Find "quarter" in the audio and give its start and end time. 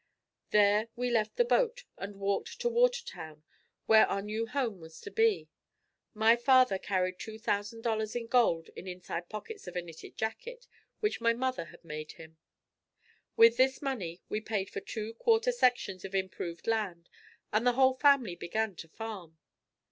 15.13-15.51